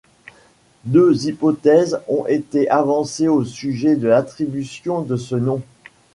[0.85, 5.61] Deux hypothèses ont été avancées au sujet de l'attribution de ce nom.